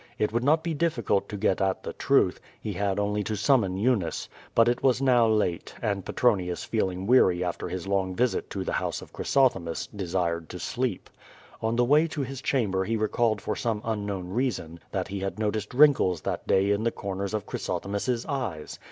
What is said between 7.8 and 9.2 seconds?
long visit to the house of